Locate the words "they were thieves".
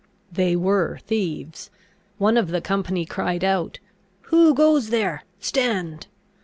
0.31-1.69